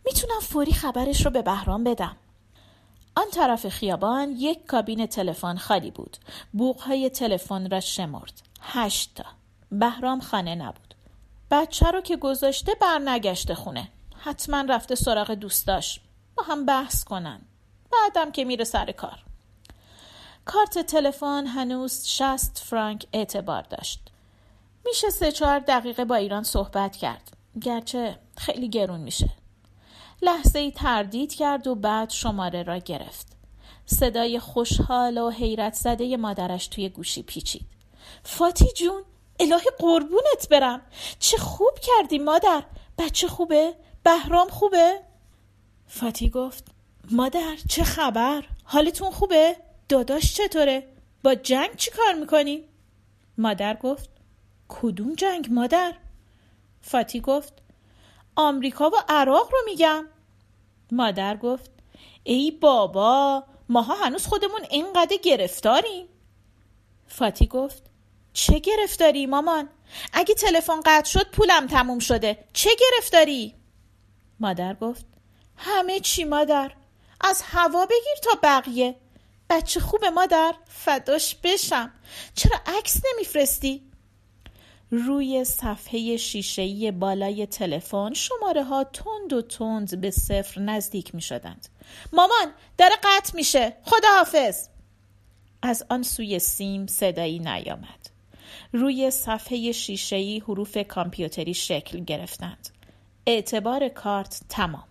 می‌تونم 0.05 0.41
فوری 0.41 0.73
خبرش 0.73 1.25
رو 1.25 1.31
به 1.31 1.43
بهرام 1.43 1.85
بدم. 1.85 2.17
آن 3.17 3.31
طرف 3.33 3.69
خیابان 3.69 4.31
یک 4.31 4.67
کابین 4.67 5.07
تلفن 5.07 5.57
خالی 5.57 5.91
بود. 5.91 6.17
بوغهای 6.53 7.11
تلفن 7.11 7.71
را 7.71 7.81
شمرد. 7.81 8.43
هشت 8.61 9.15
تا. 9.15 9.25
بهرام 9.73 10.21
خانه 10.21 10.55
نبود. 10.55 10.95
بچه 11.51 11.91
رو 11.91 12.01
که 12.01 12.17
گذاشته 12.17 12.75
برنگشته 12.81 13.55
خونه. 13.55 13.89
حتما 14.19 14.61
رفته 14.61 14.95
سراغ 14.95 15.31
دوستاش. 15.31 16.01
با 16.37 16.43
هم 16.43 16.67
بحث 16.67 17.05
کنن. 17.05 17.41
بعدم 17.93 18.33
که 18.33 18.45
میره 18.45 18.65
سر 18.65 18.93
کار. 18.93 19.25
کارت 20.53 20.79
تلفن 20.79 21.47
هنوز 21.47 22.07
شست 22.07 22.63
فرانک 22.67 23.07
اعتبار 23.13 23.63
داشت 23.63 24.01
میشه 24.87 25.11
سه 25.11 25.33
چهار 25.33 25.59
دقیقه 25.59 26.05
با 26.05 26.15
ایران 26.15 26.43
صحبت 26.43 26.97
کرد 26.97 27.37
گرچه 27.63 28.19
خیلی 28.37 28.69
گرون 28.69 29.01
میشه 29.01 29.31
لحظه 30.23 30.59
ای 30.59 30.71
تردید 30.71 31.35
کرد 31.35 31.67
و 31.67 31.75
بعد 31.75 32.11
شماره 32.11 32.63
را 32.63 32.79
گرفت 32.79 33.27
صدای 33.87 34.39
خوشحال 34.39 35.19
و 35.19 35.31
حیرت 35.31 35.75
زده 35.75 36.17
مادرش 36.17 36.69
توی 36.69 36.89
گوشی 36.89 37.23
پیچید 37.23 37.67
فاتی 38.25 38.73
جون 38.77 39.03
الهی 39.41 39.71
قربونت 39.79 40.49
برم 40.51 40.83
چه 41.19 41.39
خوب 41.39 41.79
کردی 41.83 42.19
مادر 42.19 42.63
بچه 42.99 43.29
خوبه؟ 43.29 43.75
بهرام 44.05 44.49
خوبه؟ 44.49 45.01
فاتی 45.87 46.31
گفت 46.31 46.65
مادر 47.11 47.57
چه 47.69 47.85
خبر؟ 47.85 48.45
حالتون 48.65 49.11
خوبه؟ 49.11 49.57
داداش 49.91 50.35
چطوره؟ 50.35 50.87
با 51.23 51.35
جنگ 51.35 51.77
چی 51.77 51.91
کار 51.91 52.15
می‌کنی؟ 52.15 52.65
مادر 53.39 53.77
گفت 53.77 54.11
کدوم 54.69 55.15
جنگ 55.15 55.49
مادر؟ 55.51 55.95
فاتی 56.83 57.21
گفت 57.21 57.53
آمریکا 58.37 58.91
و 58.91 58.95
عراق 59.09 59.53
رو 59.53 59.59
میگم 59.67 60.07
مادر 60.93 61.37
گفت 61.37 61.71
ای 62.25 62.51
بابا 62.51 63.45
ماها 63.69 63.95
هنوز 63.95 64.27
خودمون 64.27 64.61
اینقدر 64.71 65.17
گرفتاریم 65.23 66.07
فاتی 67.07 67.47
گفت 67.47 67.83
چه 68.33 68.59
گرفتاری 68.59 69.27
مامان 69.27 69.69
اگه 70.13 70.35
تلفن 70.35 70.81
قطع 70.87 71.11
شد 71.11 71.31
پولم 71.31 71.67
تموم 71.67 71.99
شده 71.99 72.45
چه 72.53 72.71
گرفتاری 72.81 73.55
مادر 74.41 74.75
گفت 74.75 75.07
همه 75.57 76.01
چی 76.01 76.25
مادر 76.25 76.73
از 77.21 77.43
هوا 77.43 77.87
بگیر 77.87 78.17
تا 78.23 78.39
بقیه 78.43 78.97
بچه 79.51 79.81
خوب 79.81 80.05
مادر 80.05 80.55
فداش 80.67 81.37
بشم. 81.43 81.93
چرا 82.35 82.57
عکس 82.67 83.01
نمیفرستی؟ 83.13 83.83
روی 84.91 85.45
صفحه 85.45 86.17
شیشه‌ای 86.17 86.91
بالای 86.91 87.47
تلفن 87.47 88.15
شماره 88.15 88.65
ها 88.65 88.85
تند 88.85 89.33
و 89.33 89.43
تند 89.43 90.01
به 90.01 90.11
صفر 90.11 90.61
نزدیک 90.61 91.15
می 91.15 91.23
شدند. 91.23 91.69
مامان 92.13 92.53
در 92.79 92.91
قطع 93.03 93.37
میشه. 93.37 93.77
خداحافظ. 93.83 94.69
از 95.63 95.85
آن 95.91 96.03
سوی 96.03 96.39
سیم 96.39 96.87
صدایی 96.87 97.39
نیامد. 97.39 98.11
روی 98.73 99.11
صفحه 99.11 99.73
شیشه‌ای 99.73 100.39
حروف 100.39 100.79
کامپیوتری 100.79 101.55
شکل 101.55 102.05
گرفتند. 102.05 102.69
اعتبار 103.27 103.89
کارت 103.89 104.41
تمام. 104.49 104.85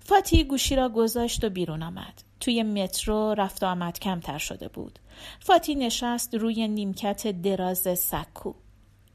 فاتی 0.00 0.44
گوشی 0.44 0.76
را 0.76 0.88
گذاشت 0.88 1.44
و 1.44 1.50
بیرون 1.50 1.82
آمد. 1.82 2.22
توی 2.42 2.62
مترو 2.62 3.34
رفت 3.34 3.64
آمد 3.64 3.98
کمتر 3.98 4.38
شده 4.38 4.68
بود 4.68 4.98
فاتی 5.40 5.74
نشست 5.74 6.34
روی 6.34 6.68
نیمکت 6.68 7.26
دراز 7.26 7.98
سکو 7.98 8.54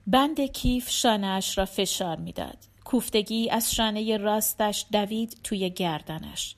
بند 0.07 0.41
کیف 0.41 0.89
شانهاش 0.89 1.57
را 1.57 1.65
فشار 1.65 2.15
می‌داد. 2.15 2.57
کوفتگی 2.85 3.49
از 3.49 3.75
شانه 3.75 4.17
راستش 4.17 4.85
دوید 4.91 5.37
توی 5.43 5.69
گردنش. 5.69 6.55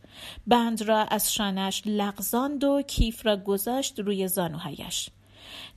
بند 0.47 0.81
را 0.81 1.03
از 1.03 1.33
شانهش 1.33 1.81
لغزاند 1.85 2.63
و 2.63 2.81
کیف 2.81 3.25
را 3.25 3.37
گذاشت 3.37 3.99
روی 3.99 4.27
زانوهایش. 4.27 5.09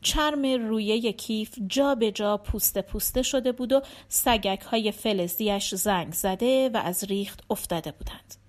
چرم 0.02 0.42
رویه 0.42 1.12
کیف 1.12 1.58
جا 1.66 1.94
به 1.94 2.12
جا 2.12 2.36
پوسته 2.36 2.82
پوسته 2.82 3.22
شده 3.22 3.52
بود 3.52 3.72
و 3.72 3.82
سگک 4.08 4.60
های 4.60 4.92
فلزیش 4.92 5.74
زنگ 5.74 6.12
زده 6.12 6.68
و 6.68 6.76
از 6.76 7.04
ریخت 7.04 7.40
افتاده 7.50 7.92
بودند. 7.92 8.41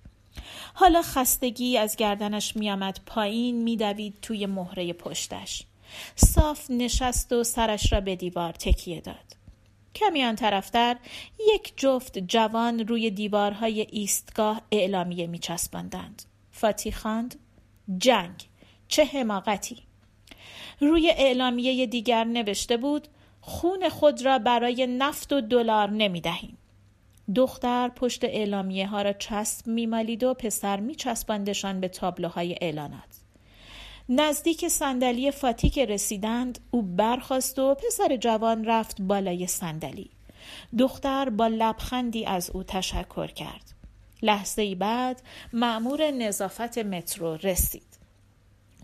حالا 0.76 1.02
خستگی 1.02 1.78
از 1.78 1.96
گردنش 1.96 2.56
میآمد 2.56 3.00
پایین 3.06 3.62
میدوید 3.62 4.18
توی 4.22 4.46
مهره 4.46 4.92
پشتش. 4.92 5.62
صاف 6.16 6.70
نشست 6.70 7.32
و 7.32 7.44
سرش 7.44 7.92
را 7.92 8.00
به 8.00 8.16
دیوار 8.16 8.52
تکیه 8.52 9.00
داد. 9.00 9.36
کمی 9.94 10.24
آن 10.24 10.36
طرفتر 10.36 10.96
یک 11.54 11.72
جفت 11.76 12.18
جوان 12.18 12.88
روی 12.88 13.10
دیوارهای 13.10 13.86
ایستگاه 13.90 14.62
اعلامیه 14.72 15.26
می 15.26 15.38
چسبندند. 15.38 16.22
فاتی 16.50 16.92
خواند 16.92 17.36
جنگ 17.98 18.48
چه 18.88 19.04
حماقتی 19.04 19.78
روی 20.80 21.10
اعلامیه 21.10 21.86
دیگر 21.86 22.24
نوشته 22.24 22.76
بود 22.76 23.08
خون 23.40 23.88
خود 23.88 24.24
را 24.24 24.38
برای 24.38 24.86
نفت 24.86 25.32
و 25.32 25.40
دلار 25.40 25.90
نمی 25.90 26.20
دهیم. 26.20 26.58
دختر 27.34 27.88
پشت 27.88 28.24
اعلامیه 28.24 28.86
ها 28.86 29.02
را 29.02 29.12
چسب 29.12 29.66
میمالید 29.66 30.24
و 30.24 30.34
پسر 30.34 30.80
میچسباندشان 30.80 31.80
به 31.80 31.88
تابلوهای 31.88 32.56
اعلانات. 32.60 33.24
نزدیک 34.08 34.68
صندلی 34.68 35.30
فاتی 35.30 35.70
که 35.70 35.84
رسیدند 35.84 36.58
او 36.70 36.82
برخاست 36.82 37.58
و 37.58 37.74
پسر 37.74 38.16
جوان 38.16 38.64
رفت 38.64 39.02
بالای 39.02 39.46
صندلی 39.46 40.10
دختر 40.78 41.30
با 41.30 41.46
لبخندی 41.46 42.26
از 42.26 42.50
او 42.50 42.62
تشکر 42.62 43.26
کرد 43.26 43.74
لحظه 44.22 44.62
ای 44.62 44.74
بعد 44.74 45.22
معمور 45.52 46.10
نظافت 46.10 46.78
مترو 46.78 47.36
رسید 47.36 47.98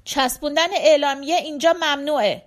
چسبوندن 0.05 0.69
اعلامیه 0.77 1.37
اینجا 1.37 1.73
ممنوعه 1.73 2.43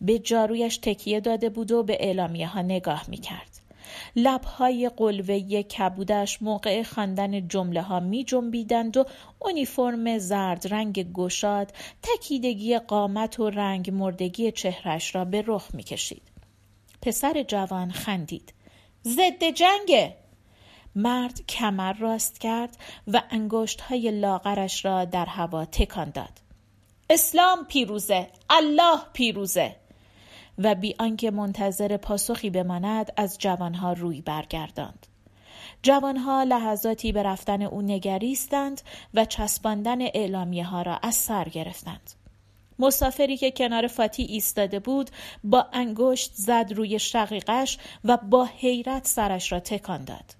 به 0.00 0.18
جارویش 0.18 0.76
تکیه 0.76 1.20
داده 1.20 1.48
بود 1.48 1.72
و 1.72 1.82
به 1.82 1.96
اعلامیه 2.00 2.46
ها 2.46 2.62
نگاه 2.62 3.04
می 3.08 3.16
کرد. 3.16 3.53
لبهای 4.16 4.90
قلوه 4.96 5.62
کبودش 5.62 6.42
موقع 6.42 6.82
خواندن 6.82 7.48
جمله 7.48 7.82
ها 7.82 8.00
می 8.00 8.24
جنبیدند 8.24 8.96
و 8.96 9.04
اونیفرم 9.38 10.18
زرد 10.18 10.74
رنگ 10.74 11.12
گشاد 11.12 11.72
تکیدگی 12.02 12.78
قامت 12.78 13.40
و 13.40 13.50
رنگ 13.50 13.90
مردگی 13.90 14.52
چهرش 14.52 15.14
را 15.14 15.24
به 15.24 15.44
رخ 15.46 15.74
می 15.74 15.82
کشید. 15.82 16.22
پسر 17.02 17.42
جوان 17.42 17.90
خندید. 17.90 18.54
ضد 19.04 19.44
جنگه! 19.44 20.16
مرد 20.96 21.46
کمر 21.46 21.92
راست 21.92 22.40
کرد 22.40 22.76
و 23.06 23.22
انگشت 23.30 23.80
های 23.80 24.10
لاغرش 24.10 24.84
را 24.84 25.04
در 25.04 25.26
هوا 25.26 25.64
تکان 25.64 26.10
داد. 26.10 26.40
اسلام 27.10 27.64
پیروزه 27.64 28.26
الله 28.50 28.98
پیروزه 29.12 29.76
و 30.58 30.74
بی 30.74 30.94
آنکه 30.98 31.30
منتظر 31.30 31.96
پاسخی 31.96 32.50
بماند 32.50 33.12
از 33.16 33.38
جوانها 33.38 33.92
روی 33.92 34.20
برگرداند. 34.20 35.06
جوانها 35.82 36.42
لحظاتی 36.42 37.12
به 37.12 37.22
رفتن 37.22 37.62
او 37.62 37.82
نگریستند 37.82 38.80
و 39.14 39.24
چسباندن 39.24 40.02
اعلامیه 40.02 40.64
ها 40.64 40.82
را 40.82 40.96
از 40.96 41.14
سر 41.14 41.48
گرفتند. 41.48 42.10
مسافری 42.78 43.36
که 43.36 43.50
کنار 43.50 43.86
فاتی 43.86 44.22
ایستاده 44.22 44.80
بود 44.80 45.10
با 45.44 45.66
انگشت 45.72 46.32
زد 46.34 46.72
روی 46.76 46.98
شقیقش 46.98 47.78
و 48.04 48.16
با 48.16 48.44
حیرت 48.44 49.06
سرش 49.06 49.52
را 49.52 49.60
تکان 49.60 50.04
داد. 50.04 50.34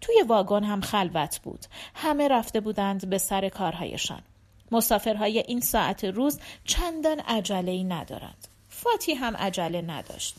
توی 0.00 0.22
واگن 0.28 0.64
هم 0.64 0.80
خلوت 0.80 1.40
بود. 1.42 1.66
همه 1.94 2.28
رفته 2.28 2.60
بودند 2.60 3.10
به 3.10 3.18
سر 3.18 3.48
کارهایشان. 3.48 4.22
مسافرهای 4.72 5.38
این 5.38 5.60
ساعت 5.60 6.04
روز 6.04 6.40
چندان 6.64 7.20
عجله 7.20 7.72
ای 7.72 7.84
ندارند. 7.84 8.48
فاتی 8.76 9.14
هم 9.14 9.36
عجله 9.36 9.82
نداشت. 9.82 10.36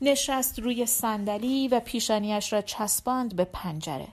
نشست 0.00 0.58
روی 0.58 0.86
صندلی 0.86 1.68
و 1.68 1.80
پیشانیش 1.80 2.52
را 2.52 2.62
چسباند 2.62 3.36
به 3.36 3.44
پنجره. 3.44 4.08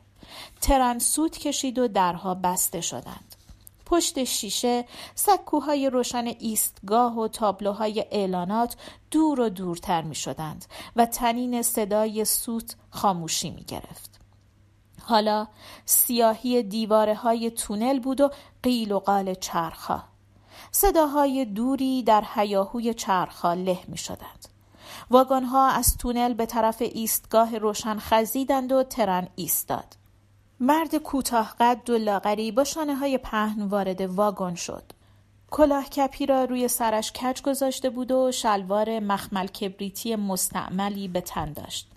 ترن 0.61 0.99
سود 0.99 1.38
کشید 1.38 1.79
و 1.79 1.88
درها 1.88 2.33
بسته 2.33 2.81
شدند. 2.81 3.35
پشت 3.85 4.23
شیشه 4.23 4.85
سکوهای 5.15 5.89
روشن 5.89 6.25
ایستگاه 6.39 7.19
و 7.19 7.27
تابلوهای 7.27 8.05
اعلانات 8.11 8.75
دور 9.11 9.39
و 9.39 9.49
دورتر 9.49 10.01
می 10.01 10.15
شدند 10.15 10.65
و 10.95 11.05
تنین 11.05 11.61
صدای 11.61 12.25
سوت 12.25 12.75
خاموشی 12.89 13.49
می 13.49 13.63
گرفت. 13.63 14.19
حالا 15.01 15.47
سیاهی 15.85 16.63
دیواره 16.63 17.15
های 17.15 17.51
تونل 17.51 17.99
بود 17.99 18.21
و 18.21 18.29
قیل 18.63 18.91
و 18.91 18.99
قال 18.99 19.33
چرخها. 19.33 20.14
صداهای 20.77 21.45
دوری 21.45 22.03
در 22.03 22.23
هیاهوی 22.35 22.93
چرخها 22.93 23.53
له 23.53 23.79
می 23.88 23.97
شدند. 23.97 24.47
واگنها 25.09 25.67
از 25.67 25.97
تونل 25.97 26.33
به 26.33 26.45
طرف 26.45 26.81
ایستگاه 26.81 27.57
روشن 27.57 27.99
خزیدند 27.99 28.71
و 28.71 28.83
ترن 28.83 29.27
ایستاد. 29.35 29.95
مرد 30.59 30.95
کوتاه 30.95 31.55
قد 31.59 31.89
و 31.89 31.97
لاغری 31.97 32.51
با 32.51 32.63
شانه 32.63 32.95
های 32.95 33.17
پهن 33.17 33.63
وارد 33.63 34.01
واگن 34.01 34.55
شد. 34.55 34.83
کلاه 35.51 35.89
کپی 35.89 36.25
را 36.25 36.43
روی 36.43 36.67
سرش 36.67 37.11
کج 37.11 37.41
گذاشته 37.41 37.89
بود 37.89 38.11
و 38.11 38.31
شلوار 38.31 38.99
مخمل 38.99 39.47
کبریتی 39.47 40.15
مستعملی 40.15 41.07
به 41.07 41.21
تن 41.21 41.53
داشت. 41.53 41.91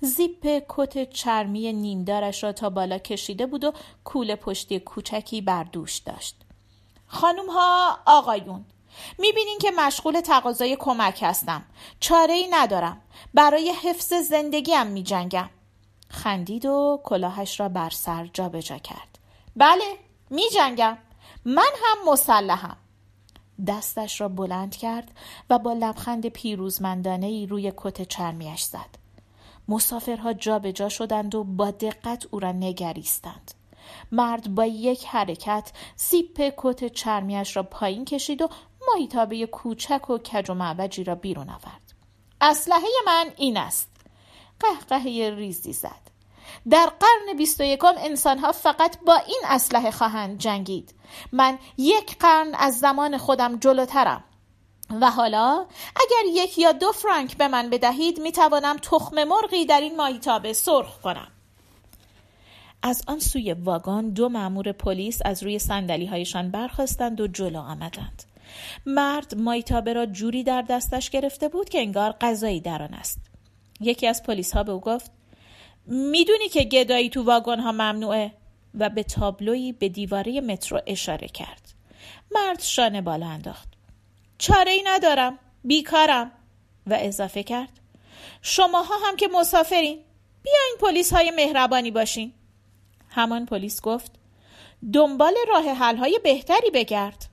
زیپ 0.00 0.62
کت 0.68 1.10
چرمی 1.10 1.72
نیمدارش 1.72 2.44
را 2.44 2.52
تا 2.52 2.70
بالا 2.70 2.98
کشیده 2.98 3.46
بود 3.46 3.64
و 3.64 3.72
کول 4.04 4.34
پشتی 4.34 4.78
کوچکی 4.78 5.40
بر 5.40 5.64
دوش 5.64 5.98
داشت. 5.98 6.43
خانوم 7.14 7.50
ها 7.50 7.98
آقایون 8.06 8.64
می‌بینین 9.18 9.58
که 9.58 9.70
مشغول 9.70 10.20
تقاضای 10.20 10.76
کمک 10.76 11.22
هستم. 11.22 11.64
چاره 12.00 12.34
ای 12.34 12.48
ندارم. 12.50 13.00
برای 13.34 13.70
حفظ 13.70 14.12
زندگیم 14.12 14.86
میجنگم. 14.86 15.50
خندید 16.08 16.66
و 16.66 17.00
کلاهش 17.04 17.60
را 17.60 17.68
بر 17.68 17.90
سر 17.90 18.26
جابجا 18.32 18.78
کرد. 18.78 19.18
بله 19.56 19.84
میجنگم. 20.30 20.98
من 21.44 21.72
هم 21.84 22.12
مسلحم. 22.12 22.76
دستش 23.66 24.20
را 24.20 24.28
بلند 24.28 24.76
کرد 24.76 25.10
و 25.50 25.58
با 25.58 25.72
لبخند 25.72 26.26
پیروزمندانه 26.26 27.26
ای 27.26 27.46
روی 27.46 27.72
کت 27.76 28.02
چرمیش 28.08 28.62
زد. 28.62 29.04
مسافرها 29.68 30.32
جابجا 30.32 30.88
شدند 30.88 31.34
و 31.34 31.44
با 31.44 31.70
دقت 31.70 32.26
او 32.30 32.40
را 32.40 32.52
نگریستند. 32.52 33.54
مرد 34.12 34.54
با 34.54 34.64
یک 34.64 35.06
حرکت 35.06 35.72
سیپ 35.96 36.52
کت 36.56 36.92
چرمیش 36.92 37.56
را 37.56 37.62
پایین 37.62 38.04
کشید 38.04 38.42
و 38.42 38.48
ماهیتابه 38.88 39.46
کوچک 39.46 40.10
و 40.10 40.18
کج 40.18 40.50
و 40.50 40.54
معوجی 40.54 41.04
را 41.04 41.14
بیرون 41.14 41.48
آورد. 41.50 41.94
اسلحه 42.40 42.88
من 43.06 43.30
این 43.36 43.56
است. 43.56 43.88
قهقهه 44.60 45.34
ریزی 45.36 45.72
زد. 45.72 46.04
در 46.70 46.86
قرن 46.86 47.36
بیست 47.36 47.60
و 47.60 47.64
یکم 47.64 47.94
انسانها 47.98 48.52
فقط 48.52 48.98
با 49.06 49.14
این 49.14 49.40
اسلحه 49.44 49.90
خواهند 49.90 50.38
جنگید. 50.38 50.94
من 51.32 51.58
یک 51.78 52.18
قرن 52.18 52.54
از 52.54 52.78
زمان 52.78 53.18
خودم 53.18 53.56
جلوترم. 53.56 54.24
و 55.00 55.10
حالا 55.10 55.66
اگر 55.96 56.30
یک 56.32 56.58
یا 56.58 56.72
دو 56.72 56.92
فرانک 56.92 57.36
به 57.36 57.48
من 57.48 57.70
بدهید 57.70 58.20
می 58.20 58.32
توانم 58.32 58.76
تخم 58.76 59.24
مرغی 59.24 59.66
در 59.66 59.80
این 59.80 59.96
ماهیتابه 59.96 60.52
سرخ 60.52 61.00
کنم. 61.00 61.28
از 62.86 63.02
آن 63.06 63.18
سوی 63.18 63.52
واگن 63.52 64.08
دو 64.08 64.28
مأمور 64.28 64.72
پلیس 64.72 65.20
از 65.24 65.42
روی 65.42 65.58
سندلی 65.58 66.06
هایشان 66.06 66.50
برخواستند 66.50 67.20
و 67.20 67.26
جلو 67.26 67.58
آمدند. 67.58 68.22
مرد 68.86 69.34
مایتابه 69.34 69.92
را 69.92 70.06
جوری 70.06 70.42
در 70.42 70.62
دستش 70.62 71.10
گرفته 71.10 71.48
بود 71.48 71.68
که 71.68 71.80
انگار 71.80 72.14
غذایی 72.20 72.60
در 72.60 72.82
آن 72.82 72.94
است. 72.94 73.20
یکی 73.80 74.06
از 74.06 74.22
پلیس 74.22 74.52
ها 74.52 74.62
به 74.62 74.72
او 74.72 74.80
گفت 74.80 75.10
می‌دونی 75.86 76.48
که 76.48 76.64
گدایی 76.64 77.08
تو 77.08 77.22
واگن 77.22 77.60
ها 77.60 77.72
ممنوعه؟ 77.72 78.32
و 78.74 78.90
به 78.90 79.02
تابلوی 79.02 79.72
به 79.72 79.88
دیواره 79.88 80.40
مترو 80.40 80.80
اشاره 80.86 81.28
کرد. 81.28 81.74
مرد 82.30 82.60
شانه 82.60 83.00
بالا 83.00 83.26
انداخت. 83.26 83.68
چاره 84.38 84.70
ای 84.70 84.82
ندارم 84.86 85.38
بیکارم. 85.64 86.32
و 86.86 86.98
اضافه 87.00 87.42
کرد. 87.42 87.80
شماها 88.42 88.94
هم 89.08 89.16
که 89.16 89.28
مسافرین 89.34 89.98
بیاین 90.42 90.76
پلیس 90.80 91.12
های 91.12 91.30
مهربانی 91.30 91.90
باشین. 91.90 92.32
همان 93.14 93.46
پلیس 93.46 93.80
گفت 93.80 94.12
دنبال 94.92 95.34
راه 95.48 95.70
حل 95.70 95.96
های 95.96 96.20
بهتری 96.24 96.70
بگرد. 96.74 97.26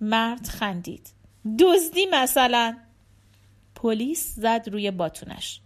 مرد 0.00 0.46
خندید. 0.46 1.08
دزدی 1.58 2.06
مثلا. 2.06 2.76
پلیس 3.74 4.34
زد 4.36 4.68
روی 4.72 4.90
باتونش. 4.90 5.60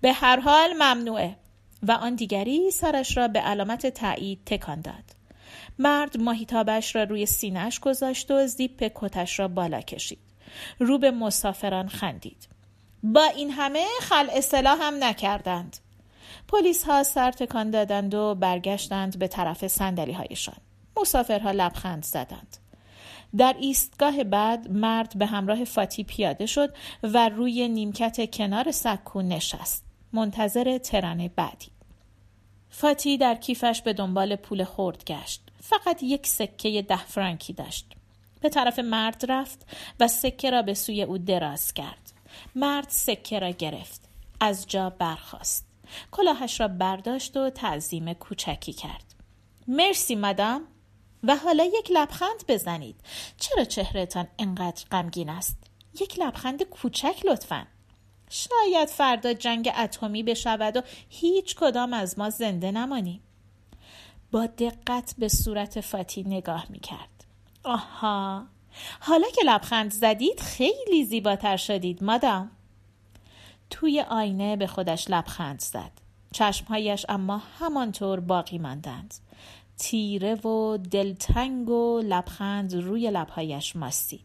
به 0.00 0.12
هر 0.12 0.40
حال 0.40 0.72
ممنوعه. 0.72 1.36
و 1.82 1.92
آن 1.92 2.14
دیگری 2.14 2.70
سرش 2.70 3.16
را 3.16 3.28
به 3.28 3.40
علامت 3.40 3.86
تایید 3.86 4.44
تکان 4.46 4.80
داد. 4.80 5.04
مرد 5.78 6.16
ماهیتابش 6.16 6.96
را 6.96 7.02
روی 7.02 7.26
سینهش 7.26 7.80
گذاشت 7.80 8.30
و 8.30 8.46
زیپ 8.46 8.92
کتش 8.94 9.38
را 9.38 9.48
بالا 9.48 9.80
کشید. 9.80 10.18
رو 10.78 10.98
به 10.98 11.10
مسافران 11.10 11.88
خندید. 11.88 12.48
با 13.02 13.24
این 13.24 13.50
همه 13.50 13.86
خل 14.00 14.28
اصلاح 14.30 14.78
هم 14.80 15.04
نکردند. 15.04 15.76
پلیس 16.52 16.84
ها 16.84 17.02
سر 17.02 17.30
تکان 17.30 17.70
دادند 17.70 18.14
و 18.14 18.34
برگشتند 18.34 19.18
به 19.18 19.28
طرف 19.28 19.66
سندلی 19.66 20.12
هایشان 20.12 20.56
مسافرها 20.96 21.50
لبخند 21.50 22.04
زدند. 22.04 22.56
در 23.36 23.56
ایستگاه 23.60 24.24
بعد 24.24 24.70
مرد 24.70 25.18
به 25.18 25.26
همراه 25.26 25.64
فاتی 25.64 26.04
پیاده 26.04 26.46
شد 26.46 26.74
و 27.02 27.28
روی 27.28 27.68
نیمکت 27.68 28.30
کنار 28.36 28.70
سکو 28.70 29.22
نشست. 29.22 29.84
منتظر 30.12 30.78
ترن 30.78 31.30
بعدی. 31.36 31.68
فاتی 32.70 33.18
در 33.18 33.34
کیفش 33.34 33.82
به 33.82 33.92
دنبال 33.92 34.36
پول 34.36 34.64
خورد 34.64 35.04
گشت. 35.04 35.42
فقط 35.60 36.02
یک 36.02 36.26
سکه 36.26 36.82
ده 36.82 37.04
فرانکی 37.04 37.52
داشت. 37.52 37.86
به 38.40 38.48
طرف 38.48 38.78
مرد 38.78 39.24
رفت 39.28 39.66
و 40.00 40.08
سکه 40.08 40.50
را 40.50 40.62
به 40.62 40.74
سوی 40.74 41.02
او 41.02 41.18
دراز 41.18 41.74
کرد. 41.74 42.12
مرد 42.54 42.88
سکه 42.88 43.38
را 43.38 43.50
گرفت. 43.50 44.00
از 44.40 44.66
جا 44.66 44.90
برخاست. 44.90 45.71
کلاهش 46.10 46.60
را 46.60 46.68
برداشت 46.68 47.36
و 47.36 47.50
تعظیم 47.50 48.12
کوچکی 48.12 48.72
کرد. 48.72 49.14
مرسی 49.68 50.14
مدام. 50.14 50.64
و 51.22 51.36
حالا 51.36 51.64
یک 51.64 51.90
لبخند 51.90 52.44
بزنید. 52.48 52.96
چرا 53.38 53.64
چهرهتان 53.64 54.28
انقدر 54.38 54.84
غمگین 54.90 55.28
است؟ 55.28 55.56
یک 56.00 56.18
لبخند 56.18 56.62
کوچک 56.62 57.22
لطفا. 57.24 57.66
شاید 58.30 58.88
فردا 58.88 59.32
جنگ 59.32 59.72
اتمی 59.78 60.22
بشود 60.22 60.76
و 60.76 60.82
هیچ 61.08 61.56
کدام 61.56 61.92
از 61.92 62.18
ما 62.18 62.30
زنده 62.30 62.70
نمانیم. 62.70 63.22
با 64.32 64.46
دقت 64.46 65.14
به 65.18 65.28
صورت 65.28 65.80
فاتی 65.80 66.22
نگاه 66.22 66.66
می 66.68 66.80
کرد 66.80 67.24
آها. 67.64 68.46
حالا 69.00 69.26
که 69.34 69.42
لبخند 69.44 69.92
زدید 69.92 70.40
خیلی 70.40 71.04
زیباتر 71.04 71.56
شدید 71.56 72.04
مادام 72.04 72.50
توی 73.72 74.00
آینه 74.00 74.56
به 74.56 74.66
خودش 74.66 75.10
لبخند 75.10 75.60
زد. 75.60 75.90
چشمهایش 76.32 77.06
اما 77.08 77.42
همانطور 77.58 78.20
باقی 78.20 78.58
ماندند. 78.58 79.14
تیره 79.78 80.34
و 80.34 80.76
دلتنگ 80.76 81.68
و 81.68 82.00
لبخند 82.00 82.74
روی 82.74 83.10
لبهایش 83.10 83.76
ماستید. 83.76 84.24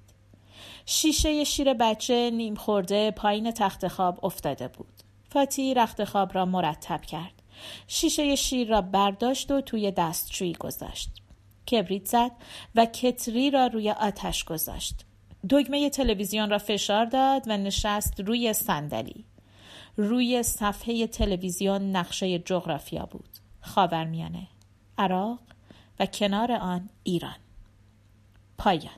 شیشه 0.85 1.43
شیر 1.43 1.73
بچه 1.73 2.31
نیم 2.33 2.55
خورده 2.55 3.11
پایین 3.11 3.51
تخت 3.51 3.87
خواب 3.87 4.25
افتاده 4.25 4.67
بود. 4.67 4.93
فاتی 5.29 5.73
رخت 5.73 6.03
خواب 6.03 6.35
را 6.35 6.45
مرتب 6.45 7.01
کرد. 7.01 7.41
شیشه 7.87 8.35
شیر 8.35 8.67
را 8.67 8.81
برداشت 8.81 9.51
و 9.51 9.61
توی 9.61 9.91
دستشویی 9.91 10.53
گذاشت. 10.53 11.09
کبریت 11.71 12.05
زد 12.05 12.31
و 12.75 12.85
کتری 12.85 13.51
را 13.51 13.67
روی 13.67 13.91
آتش 13.91 14.43
گذاشت. 14.43 15.05
دگمه 15.49 15.89
تلویزیون 15.89 16.49
را 16.49 16.57
فشار 16.57 17.05
داد 17.05 17.43
و 17.47 17.57
نشست 17.57 18.19
روی 18.19 18.53
صندلی. 18.53 19.25
روی 19.97 20.43
صفحه 20.43 21.07
تلویزیون 21.07 21.95
نقشه 21.95 22.39
جغرافیا 22.39 23.05
بود. 23.05 23.29
خاورمیانه 23.61 24.47
عراق 24.97 25.39
و 25.99 26.05
کنار 26.05 26.51
آن 26.51 26.89
ایران. 27.03 27.35
پایان. 28.57 28.97